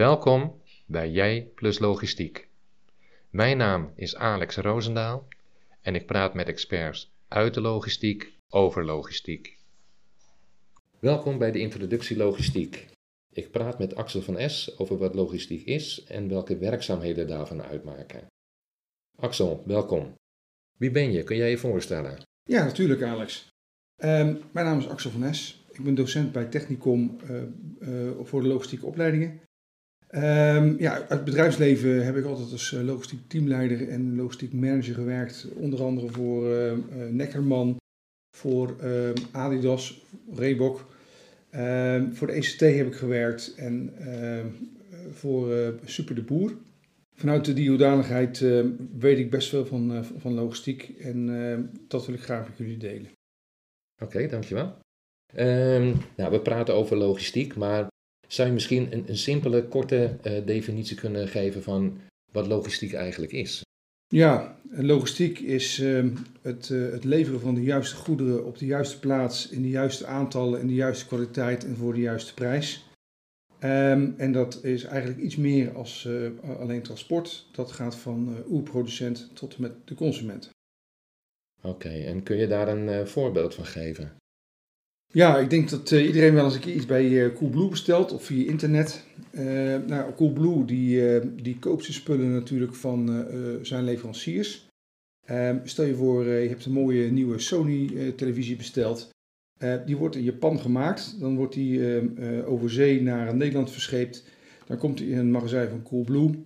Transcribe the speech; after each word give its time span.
Welkom 0.00 0.60
bij 0.86 1.10
Jij 1.10 1.50
plus 1.54 1.78
Logistiek. 1.78 2.48
Mijn 3.30 3.56
naam 3.56 3.92
is 3.94 4.16
Alex 4.16 4.56
Roosendaal 4.56 5.28
en 5.80 5.94
ik 5.94 6.06
praat 6.06 6.34
met 6.34 6.48
experts 6.48 7.10
uit 7.28 7.54
de 7.54 7.60
logistiek 7.60 8.32
over 8.48 8.84
logistiek. 8.84 9.58
Welkom 10.98 11.38
bij 11.38 11.50
de 11.50 11.58
introductie 11.58 12.16
logistiek. 12.16 12.86
Ik 13.32 13.50
praat 13.50 13.78
met 13.78 13.94
Axel 13.94 14.22
van 14.22 14.50
S 14.50 14.78
over 14.78 14.98
wat 14.98 15.14
logistiek 15.14 15.66
is 15.66 16.04
en 16.04 16.28
welke 16.28 16.58
werkzaamheden 16.58 17.28
daarvan 17.28 17.62
uitmaken. 17.62 18.26
Axel, 19.18 19.62
welkom. 19.66 20.14
Wie 20.76 20.90
ben 20.90 21.12
je? 21.12 21.22
Kun 21.22 21.36
jij 21.36 21.50
je 21.50 21.58
voorstellen? 21.58 22.22
Ja, 22.42 22.64
natuurlijk 22.64 23.02
Alex. 23.02 23.48
Ehm, 23.96 24.36
mijn 24.52 24.66
naam 24.66 24.78
is 24.78 24.88
Axel 24.88 25.10
van 25.10 25.24
Es. 25.24 25.64
Ik 25.72 25.84
ben 25.84 25.94
docent 25.94 26.32
bij 26.32 26.44
Technicom 26.44 27.18
uh, 27.30 27.42
uh, 27.80 28.10
voor 28.22 28.40
de 28.40 28.48
logistieke 28.48 28.86
opleidingen. 28.86 29.40
Um, 30.14 30.78
ja, 30.78 30.92
uit 30.92 31.08
het 31.08 31.24
bedrijfsleven 31.24 32.04
heb 32.04 32.16
ik 32.16 32.24
altijd 32.24 32.52
als 32.52 32.72
uh, 32.72 32.82
logistiek 32.82 33.28
teamleider 33.28 33.88
en 33.88 34.16
logistiek 34.16 34.52
manager 34.52 34.94
gewerkt. 34.94 35.46
Onder 35.54 35.82
andere 35.82 36.08
voor 36.08 36.48
Neckerman, 37.10 37.76
voor 38.36 38.76
ehm, 38.80 39.14
Adidas, 39.30 40.02
Reebok. 40.34 40.88
voor 42.12 42.26
de 42.26 42.32
ECT 42.32 42.60
heb 42.60 42.86
ik 42.86 42.94
gewerkt 42.94 43.54
en 43.54 43.94
voor 45.12 45.74
Super 45.84 46.14
de 46.14 46.22
Boer. 46.22 46.52
Vanuit 47.14 47.56
die 47.56 47.68
hoedanigheid 47.68 48.44
weet 48.98 49.18
ik 49.18 49.30
best 49.30 49.48
veel 49.48 49.66
van, 49.66 50.04
van 50.04 50.32
logistiek 50.32 50.88
en 51.00 51.70
dat 51.88 52.06
wil 52.06 52.14
ik 52.14 52.22
graag 52.22 52.48
met 52.48 52.56
jullie 52.56 52.76
delen. 52.76 53.10
Oké, 54.02 54.26
dankjewel. 54.26 54.78
Um, 55.36 55.96
nou, 56.16 56.30
we 56.30 56.40
praten 56.40 56.74
over 56.74 56.96
logistiek, 56.96 57.56
maar 57.56 57.88
zou 58.32 58.48
je 58.48 58.54
misschien 58.54 58.92
een, 58.92 59.04
een 59.06 59.16
simpele, 59.16 59.64
korte 59.64 60.16
uh, 60.22 60.46
definitie 60.46 60.96
kunnen 60.96 61.28
geven 61.28 61.62
van 61.62 62.00
wat 62.32 62.46
logistiek 62.46 62.92
eigenlijk 62.92 63.32
is? 63.32 63.62
Ja, 64.08 64.58
logistiek 64.70 65.38
is 65.38 65.78
uh, 65.78 66.04
het, 66.42 66.68
uh, 66.68 66.92
het, 66.92 67.04
leveren 67.04 67.40
van 67.40 67.54
de 67.54 67.62
juiste 67.62 67.96
goederen 67.96 68.46
op 68.46 68.58
de 68.58 68.66
juiste 68.66 68.98
plaats, 68.98 69.48
in 69.48 69.62
de 69.62 69.68
juiste 69.68 70.06
aantallen, 70.06 70.60
in 70.60 70.66
de 70.66 70.74
juiste 70.74 71.06
kwaliteit 71.06 71.64
en 71.64 71.76
voor 71.76 71.94
de 71.94 72.00
juiste 72.00 72.34
prijs. 72.34 72.88
Um, 73.64 74.14
en 74.16 74.32
dat 74.32 74.64
is 74.64 74.84
eigenlijk 74.84 75.20
iets 75.20 75.36
meer 75.36 75.74
als 75.74 76.04
uh, 76.04 76.30
alleen 76.58 76.82
transport. 76.82 77.46
Dat 77.52 77.72
gaat 77.72 77.96
van 77.96 78.44
oerproducent 78.48 79.30
tot 79.34 79.58
met 79.58 79.72
de 79.84 79.94
consument. 79.94 80.50
Oké, 81.62 81.88
en 81.88 82.22
kun 82.22 82.36
je 82.36 82.46
daar 82.46 82.68
een 82.68 83.06
voorbeeld 83.06 83.54
van 83.54 83.66
geven? 83.66 84.19
Ja, 85.12 85.38
ik 85.38 85.50
denk 85.50 85.70
dat 85.70 85.90
uh, 85.90 86.06
iedereen 86.06 86.34
wel 86.34 86.44
eens 86.44 86.54
een 86.54 86.60
keer 86.60 86.74
iets 86.74 86.86
bij 86.86 87.08
uh, 87.08 87.34
Coolblue 87.34 87.68
bestelt 87.68 88.12
of 88.12 88.24
via 88.24 88.48
internet. 88.50 89.04
nou, 89.86 90.12
Coolblue 90.16 90.64
die, 90.64 91.20
die 91.42 91.58
koopt 91.58 91.84
zijn 91.84 91.96
spullen 91.96 92.32
natuurlijk 92.32 92.74
van 92.74 93.26
zijn 93.62 93.84
leveranciers. 93.84 94.68
Ehm, 95.26 95.58
stel 95.64 95.84
je 95.84 95.94
voor, 95.94 96.24
je 96.24 96.48
hebt 96.48 96.64
een 96.64 96.72
mooie 96.72 97.10
nieuwe 97.10 97.38
Sony 97.38 98.12
televisie 98.16 98.56
besteld. 98.56 99.10
die 99.86 99.96
wordt 99.96 100.16
in 100.16 100.22
Japan 100.22 100.60
gemaakt. 100.60 101.20
Dan 101.20 101.36
wordt 101.36 101.54
die 101.54 101.94
ehm, 101.94 102.42
over 102.44 102.70
zee 102.70 103.02
naar 103.02 103.36
Nederland 103.36 103.70
verscheept. 103.70 104.24
Dan 104.66 104.78
komt 104.78 104.98
hij 104.98 105.08
in 105.08 105.18
een 105.18 105.30
magazijn 105.30 105.68
van 105.68 105.82
Coolblue. 105.82 106.44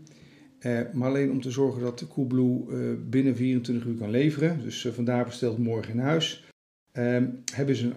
Uh, 0.66 0.80
maar 0.92 1.08
alleen 1.08 1.30
om 1.30 1.40
te 1.40 1.50
zorgen 1.50 1.80
dat 1.80 2.06
Coolblue 2.08 2.64
uh, 2.68 2.76
binnen 3.08 3.36
24 3.36 3.86
uur 3.86 3.94
kan 3.94 4.10
leveren. 4.10 4.60
Dus 4.62 4.84
uh, 4.84 4.92
vandaar 4.92 5.24
besteld 5.24 5.58
morgen 5.58 5.92
in 5.92 5.98
huis. 5.98 6.44
Ehm, 6.94 7.26
hebben 7.52 7.76
ze 7.76 7.90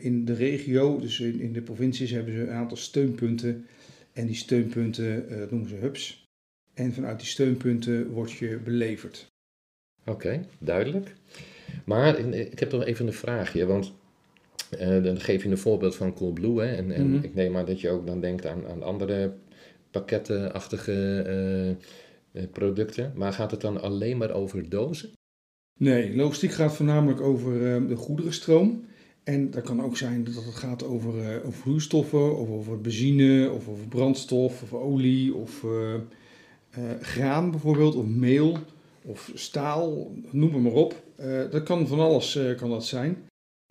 in 0.00 0.24
de 0.24 0.34
regio, 0.34 0.98
dus 0.98 1.20
in, 1.20 1.40
in, 1.40 1.52
de 1.52 1.62
provincies, 1.62 2.10
hebben 2.10 2.34
ze 2.34 2.40
een 2.40 2.50
aantal 2.50 2.76
steunpunten. 2.76 3.66
En 4.12 4.26
die 4.26 4.36
steunpunten 4.36 5.26
noemen 5.50 5.68
ze 5.68 5.74
hubs. 5.74 6.26
En 6.74 6.92
vanuit 6.92 7.18
die 7.18 7.28
steunpunten 7.28 8.10
word 8.10 8.30
je 8.30 8.58
beleverd. 8.64 9.26
Oké, 10.04 10.44
duidelijk. 10.58 11.14
Maar 11.84 12.18
ik 12.18 12.58
heb 12.58 12.70
toch 12.70 12.84
even 12.84 13.06
een 13.06 13.12
vraagje, 13.12 13.66
want 13.66 13.92
dan 14.78 15.20
geef 15.20 15.42
je 15.42 15.48
een 15.48 15.58
voorbeeld 15.58 15.96
van 15.96 16.14
Coolblue. 16.14 16.60
Hè, 16.60 16.74
en, 16.74 16.90
en 16.90 17.06
mm-hmm. 17.06 17.24
ik 17.24 17.34
neem 17.34 17.56
aan 17.56 17.66
dat 17.66 17.80
je 17.80 17.90
ook 17.90 18.06
dan 18.06 18.20
denkt 18.20 18.46
aan, 18.46 18.66
aan 18.66 18.82
andere 18.82 19.32
pakkettenachtige 19.90 21.22
eh, 22.32 22.42
producten. 22.52 23.12
Maar 23.14 23.32
gaat 23.32 23.50
het 23.50 23.60
dan 23.60 23.80
alleen 23.80 24.16
maar 24.16 24.30
over 24.30 24.68
dozen? 24.68 25.10
Nee, 25.76 26.16
logistiek 26.16 26.52
gaat 26.52 26.76
voornamelijk 26.76 27.20
over 27.20 27.52
uh, 27.52 27.88
de 27.88 27.96
goederenstroom. 27.96 28.84
En 29.24 29.50
dat 29.50 29.62
kan 29.62 29.82
ook 29.82 29.96
zijn 29.96 30.24
dat 30.24 30.34
het 30.34 30.54
gaat 30.54 30.84
over, 30.84 31.44
over 31.44 31.52
vloeistoffen, 31.52 32.38
of 32.38 32.48
over 32.48 32.80
benzine, 32.80 33.50
of 33.50 33.68
over 33.68 33.88
brandstof, 33.88 34.62
of 34.62 34.72
olie, 34.72 35.34
of 35.34 35.62
uh, 35.62 35.94
graan 37.00 37.50
bijvoorbeeld, 37.50 37.94
of 37.94 38.06
meel, 38.06 38.58
of 39.02 39.30
staal, 39.34 40.12
noem 40.30 40.62
maar 40.62 40.72
op. 40.72 41.02
dat 41.50 41.62
kan 41.62 41.86
van 41.86 42.00
alles 42.00 42.38
kan 42.56 42.70
dat 42.70 42.84
zijn. 42.84 43.16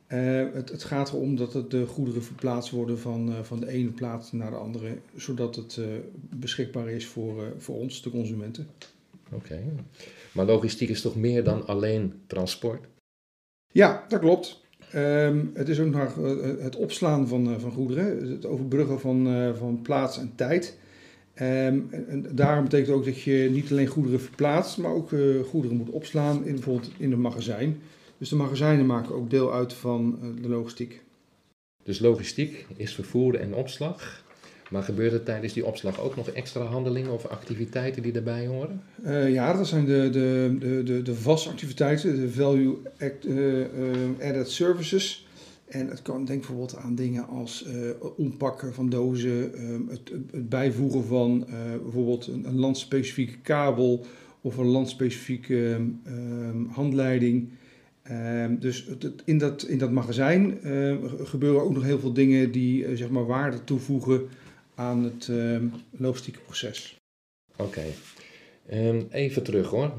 Het, 0.07 0.69
het, 0.69 0.83
gaat 0.83 1.09
erom 1.09 1.35
dat 1.35 1.53
het 1.53 1.71
de 1.71 1.85
goederen 1.85 2.23
verplaatst 2.23 2.71
worden 2.71 2.99
van, 2.99 3.33
van 3.41 3.59
de 3.59 3.67
ene 3.67 3.89
plaats 3.89 4.31
naar 4.31 4.51
de 4.51 4.57
andere, 4.57 4.97
zodat 5.15 5.55
het 5.55 5.79
beschikbaar 6.35 6.89
is 6.89 7.05
voor, 7.05 7.53
voor 7.57 7.75
ons, 7.75 8.01
de 8.01 8.09
consumenten. 8.09 8.67
Oké, 9.31 9.63
maar 10.31 10.45
logistiek 10.45 10.89
is 10.89 11.01
toch 11.01 11.15
meer 11.15 11.43
dan 11.43 11.67
alleen 11.67 12.13
transport? 12.27 12.85
Ja, 13.67 14.05
dat 14.07 14.19
klopt. 14.19 14.59
Um, 14.95 15.51
het 15.53 15.69
is 15.69 15.79
ook 15.79 15.91
nog 15.91 16.15
het 16.61 16.75
opslaan 16.75 17.27
van, 17.27 17.59
van 17.59 17.71
goederen, 17.71 18.31
het 18.31 18.45
overbruggen 18.45 18.99
van, 18.99 19.53
van 19.57 19.81
plaats 19.81 20.17
en 20.17 20.33
tijd. 20.35 20.77
Um, 21.35 21.87
en 21.91 22.25
daarom 22.31 22.63
betekent 22.63 22.95
ook 22.95 23.05
dat 23.05 23.21
je 23.21 23.49
niet 23.51 23.71
alleen 23.71 23.87
goederen 23.87 24.21
verplaatst, 24.21 24.77
maar 24.77 24.91
ook 24.91 25.09
goederen 25.49 25.77
moet 25.77 25.89
opslaan, 25.89 26.45
in, 26.45 26.53
bijvoorbeeld 26.53 26.91
in 26.97 27.11
een 27.11 27.21
magazijn. 27.21 27.81
Dus 28.21 28.29
de 28.29 28.35
magazijnen 28.35 28.85
maken 28.85 29.15
ook 29.15 29.29
deel 29.29 29.53
uit 29.53 29.73
van 29.73 30.19
eh, 30.21 30.27
de 30.41 30.49
logistiek. 30.49 31.01
Dus 31.83 31.99
logistiek 31.99 32.65
is 32.75 32.95
vervoer 32.95 33.35
en 33.35 33.53
opslag. 33.53 34.23
Maar 34.71 34.83
gebeurt 34.83 35.13
er 35.13 35.23
tijdens 35.23 35.53
die 35.53 35.65
opslag 35.65 35.99
ook 35.99 36.15
nog 36.15 36.29
extra 36.29 36.63
handelingen 36.63 37.11
of 37.11 37.25
activiteiten 37.25 38.01
die 38.01 38.11
daarbij 38.11 38.47
horen? 38.47 38.81
Uh, 39.05 39.33
ja, 39.33 39.53
dat 39.53 39.67
zijn 39.67 39.85
de, 39.85 40.09
de, 40.11 40.55
de, 40.59 40.83
de, 40.83 41.01
de 41.01 41.15
VAS-activiteiten, 41.15 42.15
de 42.15 42.31
Value 42.31 42.77
Act, 42.99 43.25
uh, 43.25 43.65
Added 44.21 44.49
Services. 44.49 45.27
En 45.67 45.87
het 45.87 46.01
kan, 46.01 46.25
denk 46.25 46.39
bijvoorbeeld 46.39 46.75
aan 46.75 46.95
dingen 46.95 47.27
als 47.27 47.65
uh, 47.67 47.89
ompakken 48.17 48.73
van 48.73 48.89
dozen, 48.89 49.51
uh, 49.55 49.89
het, 49.89 50.11
het, 50.31 50.49
bijvoegen 50.49 51.05
van 51.05 51.47
bijvoorbeeld 51.81 52.27
een, 52.27 52.59
landspecifieke 52.59 53.37
kabel 53.37 54.05
of 54.41 54.57
een 54.57 54.67
landspecifieke 54.67 55.79
handleiding. 56.69 57.49
Um, 58.11 58.59
dus 58.59 58.87
in, 59.25 59.37
dat, 59.37 59.63
in 59.63 59.77
dat 59.77 59.91
magazijn 59.91 60.57
gebeuren 61.23 61.61
ook 61.61 61.73
nog 61.73 61.83
heel 61.83 61.99
veel 61.99 62.13
dingen 62.13 62.51
die 62.51 62.95
zeg 62.95 63.09
maar 63.09 63.25
waarde 63.25 63.63
toevoegen 63.63 64.21
aan 64.81 65.03
het 65.03 65.27
uh, 65.27 65.61
logistieke 65.91 66.39
proces. 66.39 66.95
Oké, 67.57 67.63
okay. 67.63 68.87
um, 68.87 69.07
even 69.11 69.43
terug 69.43 69.69
hoor. 69.69 69.91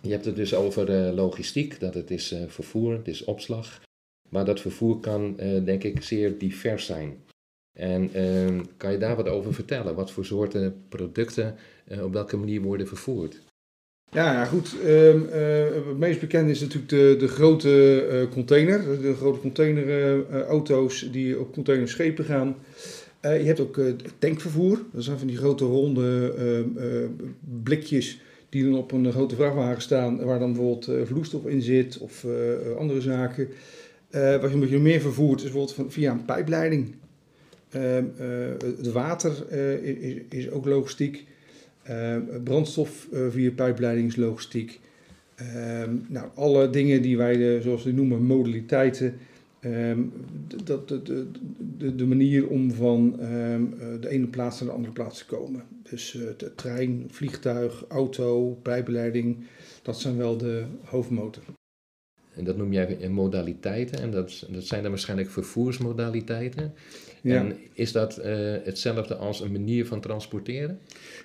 Je 0.00 0.10
hebt 0.10 0.24
het 0.24 0.36
dus 0.36 0.54
over 0.54 1.06
eh, 1.06 1.14
logistiek, 1.14 1.80
dat 1.80 1.94
het 1.94 2.10
is 2.10 2.32
eh, 2.32 2.42
vervoer, 2.46 2.92
het 2.92 3.08
is 3.08 3.24
opslag. 3.24 3.80
Maar 4.28 4.44
dat 4.44 4.60
vervoer 4.60 5.00
kan 5.00 5.36
denk 5.64 5.84
ik 5.84 6.02
zeer 6.02 6.38
divers 6.38 6.86
zijn. 6.86 7.16
En 7.78 8.14
ehm, 8.14 8.60
kan 8.76 8.92
je 8.92 8.98
daar 8.98 9.16
wat 9.16 9.28
over 9.28 9.54
vertellen? 9.54 9.94
Wat 9.94 10.10
voor 10.10 10.24
soorten 10.24 10.84
producten 10.88 11.56
op 12.02 12.12
welke 12.12 12.36
manier 12.36 12.60
worden 12.60 12.86
vervoerd? 12.86 13.40
Ja, 14.10 14.44
goed. 14.44 14.74
Um, 14.84 15.28
het 15.72 15.98
meest 15.98 16.20
bekende 16.20 16.50
is 16.50 16.60
natuurlijk 16.60 16.88
de, 16.88 17.16
de 17.18 17.28
grote 17.28 18.28
container. 18.30 19.02
De 19.02 19.14
grote 19.14 19.40
containerauto's 19.40 21.08
die 21.10 21.40
op 21.40 21.52
containerschepen 21.52 22.24
gaan. 22.24 22.56
Je 23.20 23.28
hebt 23.28 23.60
ook 23.60 23.80
tankvervoer. 24.18 24.80
Dat 24.92 25.04
zijn 25.04 25.18
van 25.18 25.26
die 25.26 25.36
grote 25.36 25.64
ronde 25.64 26.34
ehm, 26.38 27.08
blikjes 27.62 28.20
die 28.48 28.64
dan 28.64 28.74
op 28.76 28.92
een 28.92 29.12
grote 29.12 29.34
vrachtwagen 29.34 29.82
staan. 29.82 30.24
Waar 30.24 30.38
dan 30.38 30.52
bijvoorbeeld 30.52 31.06
vloeistof 31.08 31.46
in 31.46 31.62
zit 31.62 31.98
of 31.98 32.26
andere 32.78 33.00
zaken. 33.00 33.48
wat 34.40 34.50
je 34.50 34.56
nog 34.56 34.70
meer 34.70 35.00
vervoert 35.00 35.42
is 35.42 35.50
bijvoorbeeld 35.50 35.92
via 35.92 36.12
een 36.12 36.24
pijpleiding. 36.24 36.94
Ehm, 37.70 38.04
het 38.58 38.92
water 38.92 39.52
is, 39.82 40.14
is 40.28 40.50
ook 40.50 40.66
logistiek. 40.66 41.24
Uh, 41.90 42.16
brandstof 42.44 43.08
uh, 43.12 43.20
via 43.30 43.50
pijpleidingslogistiek. 43.50 44.80
Uh, 45.40 45.82
nou, 46.06 46.28
alle 46.34 46.70
dingen 46.70 47.02
die 47.02 47.16
wij, 47.16 47.36
uh, 47.36 47.62
zoals 47.62 47.84
we 47.84 47.92
noemen, 47.92 48.22
modaliteiten. 48.22 49.18
Ehm, 49.60 50.00
dat, 50.64 50.88
de, 50.88 51.26
de, 51.78 51.94
de, 51.94 52.06
manier 52.06 52.48
om 52.48 52.72
van 52.72 53.20
ehm, 53.20 53.64
de 54.00 54.08
ene 54.08 54.26
plaats 54.26 54.60
naar 54.60 54.68
de 54.68 54.74
andere 54.74 54.92
plaats 54.92 55.18
te 55.18 55.26
komen. 55.26 55.62
Dus 55.82 56.18
de 56.38 56.54
trein, 56.54 57.04
vliegtuig, 57.08 57.84
auto, 57.88 58.58
pijpleiding, 58.62 59.36
dat 59.82 60.00
zijn 60.00 60.16
wel 60.16 60.36
de 60.36 60.64
hoofdmotoren. 60.84 61.58
En 62.34 62.44
dat 62.44 62.56
noem 62.56 62.72
jij 62.72 63.08
modaliteiten 63.08 64.00
en 64.00 64.10
dat, 64.10 64.46
dat 64.50 64.64
zijn 64.64 64.82
dan 64.82 64.90
waarschijnlijk 64.90 65.30
vervoersmodaliteiten. 65.30 66.72
Ja. 67.22 67.36
En 67.36 67.56
is 67.72 67.92
dat 67.92 68.16
eh, 68.16 68.32
hetzelfde 68.64 69.16
als 69.16 69.40
een 69.40 69.52
manier 69.52 69.86
van 69.86 70.00
transporteren? 70.00 70.78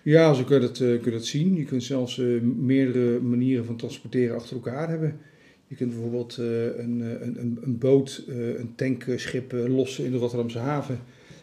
Ja, 0.04 0.34
zo 0.34 0.44
kun 0.44 0.56
je 0.56 0.62
dat, 0.62 0.80
eh, 0.80 0.88
kun 0.88 1.02
je 1.04 1.12
dat 1.12 1.26
zien. 1.26 1.56
Je 1.56 1.64
kunt 1.64 1.84
zelfs 1.84 2.20
eh, 2.20 2.42
meerdere 2.42 3.20
manieren 3.20 3.66
van 3.66 3.76
transporteren 3.76 4.36
achter 4.36 4.56
elkaar 4.56 4.90
hebben. 4.90 5.20
Je 5.68 5.76
kunt 5.76 5.90
bijvoorbeeld 5.90 6.38
eh, 6.38 6.78
een, 6.78 7.02
eh, 7.02 7.28
een, 7.28 7.40
een, 7.40 7.60
een 7.62 7.78
boot, 7.78 8.24
eh, 8.28 8.60
een 8.60 8.76
tankschip 8.76 9.52
lossen 9.52 10.06
in 10.06 10.12
de 10.12 10.18
Rotterdamse 10.18 10.60
haven. 10.60 11.00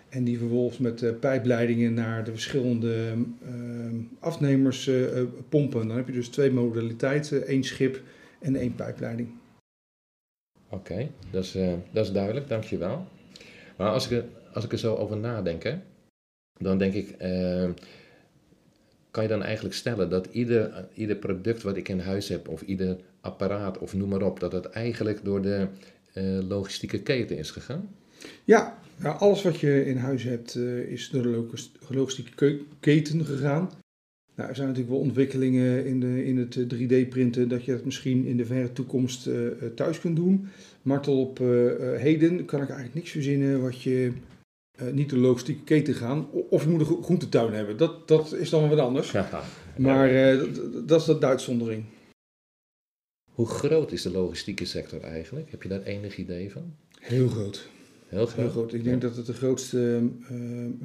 En 0.09 0.25
die 0.25 0.39
vervolgens 0.39 0.79
met 0.79 1.21
pijpleidingen 1.21 1.95
naar 1.95 2.25
de 2.25 2.31
verschillende 2.31 3.15
eh, 3.45 3.53
afnemers 4.19 4.91
pompen. 5.49 5.89
Dan 5.89 5.97
heb 5.97 6.07
je 6.07 6.13
dus 6.13 6.29
twee 6.29 6.51
modaliteiten, 6.51 7.47
één 7.47 7.65
schip 7.65 8.03
en 8.41 8.57
één 8.57 8.75
pijpleiding. 8.75 9.29
Oké, 10.69 11.11
dat, 11.31 11.45
is, 11.45 11.53
dat 11.93 12.05
is 12.07 12.13
duidelijk, 12.13 12.49
dankjewel. 12.49 13.07
Maar 13.77 13.91
als 13.91 14.11
ik, 14.11 14.25
als 14.53 14.65
ik 14.65 14.73
er 14.73 14.79
zo 14.79 14.95
over 14.95 15.17
nadenk, 15.17 15.65
dan 16.59 16.79
denk 16.79 16.95
ik, 16.95 17.11
eh, 17.11 17.71
kan 19.11 19.23
je 19.23 19.29
dan 19.29 19.43
eigenlijk 19.43 19.75
stellen 19.75 20.11
dat 20.11 20.29
ieder, 20.31 20.89
ieder 20.95 21.17
product 21.17 21.63
wat 21.63 21.77
ik 21.77 21.89
in 21.89 22.01
huis 22.01 22.29
heb, 22.29 22.49
of 22.49 22.63
ieder 22.63 22.97
apparaat, 23.23 23.79
of 23.79 23.95
noem 23.95 24.09
maar 24.09 24.23
op, 24.23 24.41
dat 24.41 24.53
het 24.53 24.67
eigenlijk 24.67 25.25
door 25.25 25.43
de 25.43 25.67
eh, 26.13 26.39
logistieke 26.49 27.03
keten 27.03 27.39
is 27.39 27.51
gegaan? 27.51 27.89
Ja, 28.45 28.79
ja, 29.03 29.11
alles 29.11 29.43
wat 29.43 29.59
je 29.61 29.85
in 29.87 29.97
huis 29.97 30.23
hebt 30.23 30.55
eh, 30.55 30.79
is 30.79 31.09
door 31.11 31.23
de 31.23 31.29
logis- 31.29 31.73
logistieke 31.89 32.61
keten 32.81 33.25
gegaan. 33.25 33.71
Nou, 34.35 34.49
er 34.49 34.55
zijn 34.55 34.69
natuurlijk 34.69 34.95
wel 34.95 35.05
ontwikkelingen 35.05 35.87
in, 35.87 36.01
de, 36.01 36.25
in 36.25 36.39
het 36.39 36.59
3D-printen 36.75 37.49
dat 37.49 37.65
je 37.65 37.73
dat 37.73 37.85
misschien 37.85 38.25
in 38.27 38.37
de 38.37 38.47
verre 38.47 38.73
toekomst 38.73 39.27
eh, 39.27 39.47
eh, 39.47 39.53
thuis 39.75 40.01
kunt 40.01 40.17
doen. 40.17 40.49
Maar 40.83 41.01
tot 41.03 41.17
op 41.29 41.41
eh, 41.41 41.95
eh, 41.95 42.01
heden 42.01 42.45
kan 42.45 42.59
ik 42.63 42.67
eigenlijk 42.69 42.95
niks 42.95 43.11
verzinnen 43.11 43.63
wat 43.63 43.83
je 43.83 44.13
eh, 44.79 44.93
niet 44.93 45.09
door 45.11 45.19
de 45.19 45.25
logistieke 45.25 45.63
keten 45.65 45.95
gaan. 45.95 46.31
Of 46.31 46.63
je 46.63 46.69
moet 46.69 46.81
een 46.81 46.87
gro- 46.87 47.03
groentetuin 47.03 47.53
hebben. 47.53 47.77
Dat, 47.77 48.09
dat 48.09 48.33
is 48.35 48.51
dan 48.51 48.69
wat 48.69 48.79
anders. 48.79 49.13
Haha. 49.13 49.43
Maar 49.79 50.11
eh, 50.11 50.39
dat- 50.39 50.89
dat 50.89 51.01
is 51.01 51.07
de 51.07 51.27
uitzondering. 51.27 51.85
Hoe 53.35 53.47
groot 53.47 53.93
is 53.93 54.03
de 54.03 54.11
logistieke 54.11 54.65
sector 54.65 55.01
eigenlijk? 55.01 55.51
Heb 55.51 55.63
je 55.63 55.69
daar 55.69 55.83
enig 55.83 56.17
idee 56.17 56.51
van? 56.51 56.75
Heel 57.01 57.29
groot. 57.29 57.69
Heel 58.09 58.27
groot. 58.27 58.37
Heel 58.37 58.51
groot. 58.51 58.73
Ik 58.73 58.85
denk 58.85 59.01
dat 59.01 59.17
het 59.17 59.27
de 59.27 59.33
grootste 59.33 60.03
eh, 60.29 60.37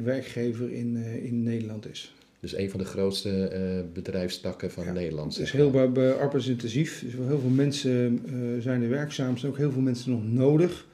werkgever 0.03 0.71
in, 0.71 0.97
eh, 0.97 1.25
in 1.25 1.43
Nederland 1.43 1.89
is. 1.89 2.15
Dus 2.39 2.55
een 2.55 2.69
van 2.69 2.79
de 2.79 2.85
grootste 2.85 3.47
eh, 3.47 3.93
bedrijfstakken 3.93 4.71
van 4.71 4.83
Ja, 4.83 4.91
Nederland. 4.91 5.35
Het 5.35 5.45
is 5.45 5.51
heel 5.51 5.79
arbeidsintensief. 6.19 7.01
Dus 7.03 7.13
heel 7.13 7.39
veel 7.39 7.49
mensen 7.49 8.21
zijn 8.61 8.81
er 8.81 8.89
werkzaam. 8.89 9.33
Er 9.33 9.39
zijn 9.39 9.51
ook 9.51 9.57
heel 9.57 9.71
veel 9.71 9.81
mensen 9.81 10.11
nog 10.11 10.23
nodig. 10.23 10.87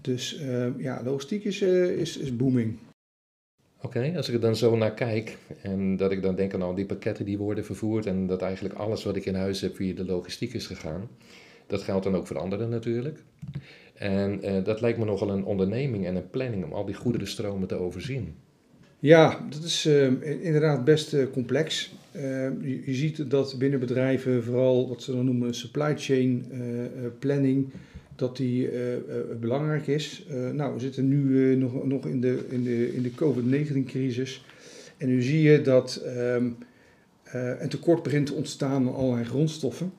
Dus 0.00 0.40
ja, 0.78 1.02
logistiek 1.04 1.44
is, 1.44 1.62
is, 1.62 2.16
is 2.16 2.36
booming. 2.36 2.78
Oké, 3.82 4.12
als 4.16 4.28
ik 4.28 4.34
er 4.34 4.40
dan 4.40 4.56
zo 4.56 4.76
naar 4.76 4.94
kijk 4.94 5.38
en 5.62 5.96
dat 5.96 6.12
ik 6.12 6.22
dan 6.22 6.34
denk 6.34 6.54
aan 6.54 6.62
al 6.62 6.74
die 6.74 6.86
pakketten 6.86 7.24
die 7.24 7.38
worden 7.38 7.64
vervoerd 7.64 8.06
en 8.06 8.26
dat 8.26 8.42
eigenlijk 8.42 8.74
alles 8.74 9.04
wat 9.04 9.16
ik 9.16 9.24
in 9.24 9.34
huis 9.34 9.60
heb 9.60 9.76
via 9.76 9.94
de 9.94 10.04
logistiek 10.04 10.52
is 10.52 10.66
gegaan, 10.66 11.08
dat 11.66 11.82
geldt 11.82 12.04
dan 12.04 12.16
ook 12.16 12.26
voor 12.26 12.38
anderen 12.38 12.68
natuurlijk. 12.68 13.22
En 13.94 14.42
eh, 14.42 14.64
dat 14.64 14.80
lijkt 14.80 14.98
me 14.98 15.04
nogal 15.04 15.30
een 15.30 15.44
onderneming 15.44 16.06
en 16.06 16.16
een 16.16 16.30
planning 16.30 16.64
om 16.64 16.72
al 16.72 16.84
die 16.84 16.94
goederenstromen 16.94 17.68
te 17.68 17.74
overzien. 17.74 18.34
Ja, 18.98 19.46
dat 19.50 19.62
is 19.62 19.86
eh, 19.86 20.44
inderdaad 20.44 20.84
best 20.84 21.14
eh, 21.14 21.24
complex. 21.32 21.94
Je, 22.12 22.82
je 22.84 22.94
ziet 22.94 23.30
dat 23.30 23.54
binnen 23.58 23.80
bedrijven 23.80 24.44
vooral 24.44 24.88
wat 24.88 25.02
ze 25.02 25.12
dan 25.12 25.24
noemen 25.24 25.54
supply 25.54 25.98
chain 25.98 26.46
planning, 27.18 27.72
dat 28.20 28.36
die 28.36 28.70
eh, 28.70 28.94
eh, 28.94 29.00
belangrijk 29.40 29.86
is. 29.86 30.26
Eh, 30.28 30.50
nou, 30.50 30.74
we 30.74 30.80
zitten 30.80 31.08
nu 31.08 31.56
nog, 31.56 31.84
nog 31.84 32.06
in 32.06 32.20
de, 32.20 32.46
in 32.48 32.64
de, 32.64 32.94
in 32.94 33.02
de 33.02 33.14
COVID-19-crisis. 33.14 34.44
En 34.96 35.08
nu 35.08 35.22
zie 35.22 35.42
je 35.42 35.62
dat 35.62 35.96
ehm, 35.96 36.50
eh, 37.22 37.60
een 37.60 37.68
tekort 37.68 38.02
begint 38.02 38.26
te 38.26 38.34
ontstaan 38.34 38.88
aan 38.88 38.94
allerlei 38.94 39.24
grondstoffen. 39.24 39.92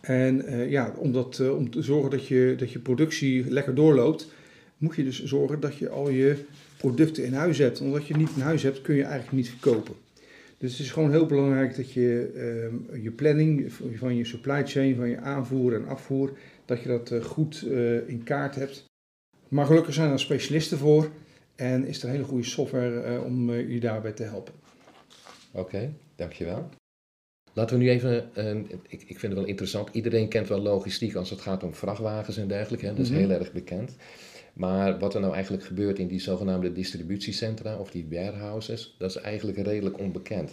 En 0.00 0.44
ja, 0.70 0.94
om, 0.96 1.12
dat, 1.12 1.50
om 1.50 1.70
te 1.70 1.82
zorgen 1.82 2.10
dat 2.10 2.26
je, 2.26 2.54
dat 2.58 2.72
je 2.72 2.78
productie 2.78 3.50
lekker 3.50 3.74
doorloopt, 3.74 4.32
moet 4.78 4.96
je 4.96 5.04
dus 5.04 5.24
zorgen 5.24 5.60
dat 5.60 5.76
je 5.76 5.88
al 5.88 6.10
je 6.10 6.36
producten 6.78 7.24
in 7.24 7.32
huis 7.32 7.58
hebt. 7.58 7.80
Omdat 7.80 8.06
je 8.06 8.16
niet 8.16 8.30
in 8.36 8.42
huis 8.42 8.62
hebt, 8.62 8.82
kun 8.82 8.94
je 8.94 9.02
eigenlijk 9.02 9.32
niet 9.32 9.48
verkopen. 9.48 9.94
Dus 10.58 10.70
het 10.70 10.80
is 10.80 10.90
gewoon 10.90 11.10
heel 11.10 11.26
belangrijk 11.26 11.76
dat 11.76 11.92
je 11.92 12.30
ehm, 12.34 13.02
je 13.02 13.10
planning 13.10 13.72
van 13.94 14.16
je 14.16 14.24
supply 14.24 14.66
chain, 14.66 14.96
van 14.96 15.08
je 15.08 15.18
aanvoer 15.18 15.74
en 15.74 15.86
afvoer, 15.86 16.32
dat 16.68 16.82
je 16.82 16.88
dat 16.88 17.10
eh, 17.10 17.24
goed 17.24 17.62
eh, 17.62 18.08
in 18.08 18.22
kaart 18.22 18.54
hebt. 18.54 18.84
Maar 19.48 19.66
gelukkig 19.66 19.94
zijn 19.94 20.10
er 20.10 20.20
specialisten 20.20 20.78
voor 20.78 21.10
en 21.56 21.86
is 21.86 22.02
er 22.02 22.08
hele 22.08 22.24
goede 22.24 22.44
software 22.44 23.00
eh, 23.00 23.24
om 23.24 23.52
je 23.52 23.80
daarbij 23.80 24.12
te 24.12 24.22
helpen. 24.22 24.54
Oké, 25.52 25.92
dankjewel. 26.16 26.68
Laten 27.52 27.78
we 27.78 27.82
nu 27.84 27.90
even, 27.90 28.34
eh, 28.34 28.54
ik, 28.88 29.02
ik 29.06 29.18
vind 29.18 29.22
het 29.22 29.34
wel 29.34 29.44
interessant, 29.44 29.88
iedereen 29.92 30.28
kent 30.28 30.48
wel 30.48 30.60
logistiek 30.60 31.14
als 31.14 31.30
het 31.30 31.40
gaat 31.40 31.62
om 31.62 31.74
vrachtwagens 31.74 32.36
en 32.36 32.48
dergelijke, 32.48 32.86
hè? 32.86 32.94
dat 32.94 33.04
is 33.04 33.10
Mhm. 33.10 33.18
heel 33.18 33.30
erg 33.30 33.52
bekend. 33.52 33.96
Maar 34.52 34.98
wat 34.98 35.14
er 35.14 35.20
nou 35.20 35.32
eigenlijk 35.34 35.64
gebeurt 35.64 35.98
in 35.98 36.06
die 36.08 36.20
zogenaamde 36.20 36.72
distributiecentra 36.72 37.76
of 37.78 37.90
die 37.90 38.06
warehouses, 38.10 38.94
dat 38.98 39.10
is 39.10 39.16
eigenlijk 39.16 39.58
redelijk 39.58 39.98
onbekend. 39.98 40.50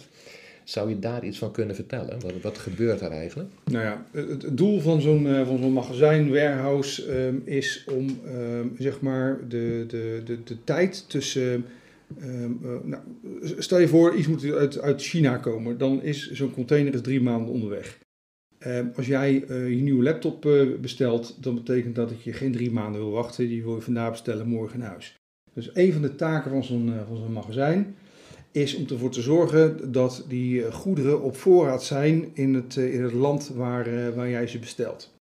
Zou 0.66 0.88
je 0.88 0.98
daar 0.98 1.24
iets 1.24 1.38
van 1.38 1.52
kunnen 1.52 1.74
vertellen? 1.74 2.20
Wat, 2.20 2.32
wat 2.42 2.58
gebeurt 2.58 3.00
er 3.00 3.10
eigenlijk? 3.10 3.50
Nou 3.64 3.84
ja, 3.84 4.06
het, 4.10 4.56
doel 4.56 4.80
van 4.80 5.00
zo'n 5.00 5.26
eh, 5.26 5.46
van 5.46 5.58
zo'n 5.58 5.72
magazijn, 5.72 6.30
warehouse, 6.30 7.06
ehm, 7.06 7.36
is 7.44 7.84
om 7.92 8.20
ehm, 8.26 8.66
zeg 8.78 9.00
maar 9.00 9.48
de, 9.48 9.84
de, 9.88 10.22
de, 10.24 10.42
de 10.44 10.64
tijd 10.64 11.04
tussen. 11.08 11.64
ehm, 12.20 12.50
eh, 12.62 12.70
nou, 12.82 13.02
stel 13.58 13.78
je 13.78 13.88
voor, 13.88 14.14
iets 14.14 14.26
moet 14.26 14.52
uit, 14.52 14.80
uit 14.80 15.02
China 15.02 15.36
komen, 15.36 15.78
dan 15.78 16.02
is 16.02 16.30
zo'n 16.30 16.54
container 16.54 16.94
is 16.94 17.00
drie 17.00 17.20
maanden 17.20 17.52
onderweg. 17.52 17.98
Als 18.96 19.06
jij 19.06 19.44
eh, 19.48 19.68
je 19.68 19.82
nieuwe 19.82 20.02
laptop 20.02 20.48
bestelt, 20.80 21.36
dan 21.40 21.54
betekent 21.54 21.94
dat 21.94 22.08
dat 22.08 22.22
je 22.22 22.32
geen 22.32 22.52
drie 22.52 22.70
maanden 22.70 23.00
wil 23.00 23.10
wachten. 23.10 23.48
Die 23.48 23.62
wil 23.62 23.74
je 23.74 23.80
vandaag 23.80 24.10
bestellen, 24.10 24.46
morgen 24.46 24.80
in 24.80 24.86
huis. 24.86 25.14
Dus 25.52 25.70
een 25.74 25.92
van 25.92 26.02
de 26.02 26.14
taken 26.14 26.50
van 26.50 26.64
zo'n 26.64 26.92
van 27.06 27.16
zo'n 27.16 27.32
magazijn 27.32 27.94
is 28.56 28.74
om 28.74 28.84
ervoor 28.88 29.10
te 29.10 29.20
zorgen 29.22 29.92
dat 29.92 30.24
die 30.28 30.64
eh, 30.64 30.72
goederen 30.74 31.22
op 31.22 31.36
voorraad 31.36 31.84
zijn 31.84 32.30
in 32.34 32.54
het, 32.54 32.76
eh, 32.76 32.94
in 32.94 33.02
het 33.02 33.12
land 33.12 33.48
waar, 33.54 33.86
eh, 33.86 34.14
waar 34.14 34.30
jij 34.30 34.46
ze 34.46 34.58
bestelt. 34.58 35.14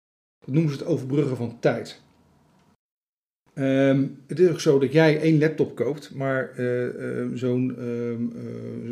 Dat 0.45 0.55
noemen 0.55 0.73
ze 0.73 0.79
het 0.79 0.87
overbruggen 0.87 1.37
van 1.37 1.57
tijd. 1.61 2.03
Ehm, 3.55 4.07
het 4.27 4.39
is 4.41 4.49
ook 4.51 4.61
zo 4.61 4.79
dat 4.79 4.93
jij 4.93 5.21
één 5.21 5.39
laptop 5.39 5.75
koopt, 5.77 6.15
maar 6.15 6.51
eh, 6.51 7.27
zo'n 7.35 7.77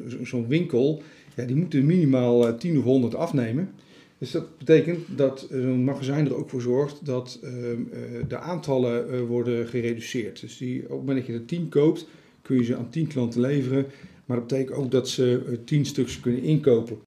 zo- 0.08 0.24
zo'n 0.24 0.48
winkel, 0.48 1.02
ja, 1.36 1.44
die 1.44 1.56
moet 1.56 1.74
er 1.74 1.84
minimaal 1.84 2.46
eh, 2.48 2.54
10 2.54 2.78
of 2.78 2.84
100 2.84 3.14
afnemen. 3.14 3.70
Dus 4.18 4.30
dat 4.30 4.58
betekent 4.58 4.98
dat 5.16 5.46
zo'n 5.50 5.84
magazijn 5.84 6.26
er 6.26 6.36
ook 6.36 6.50
voor 6.50 6.60
zorgt 6.60 7.04
dat 7.06 7.38
ehm, 7.42 7.54
eh, 7.92 8.00
de 8.28 8.38
aantallen 8.38 9.26
worden 9.26 9.66
gereduceerd. 9.68 10.40
Dus 10.40 10.56
die, 10.58 10.82
op 10.82 10.88
het 10.88 10.98
moment 10.98 11.16
dat 11.18 11.26
je 11.26 11.32
er 11.32 11.44
10 11.44 11.68
koopt, 11.68 12.06
kun 12.42 12.56
je 12.56 12.64
ze 12.64 12.76
aan 12.76 12.90
10 12.90 13.06
klanten 13.06 13.40
leveren. 13.40 13.86
Maar 14.32 14.40
dat 14.40 14.50
betekent 14.50 14.76
ook 14.78 14.90
dat 14.90 15.08
ze 15.08 15.44
eh, 15.46 15.58
10 15.64 15.84
stuks 15.84 16.20
kunnen 16.20 16.42
inkopen. 16.42 16.98